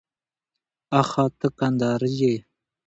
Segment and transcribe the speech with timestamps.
[0.99, 2.35] آښه ته کندهاری يې؟